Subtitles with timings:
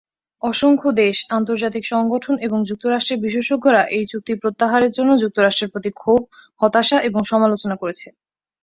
[0.41, 6.21] অসংখ্য দেশ, আন্তর্জাতিক সংগঠন এবং যুক্তরাষ্ট্রের বিশেষজ্ঞরা এই চুক্তি প্রত্যাহারের জন্য যুক্তরাষ্ট্রের প্রতি ক্ষোভ,
[6.61, 8.07] হতাশা এবং সমালোচনা করেছে।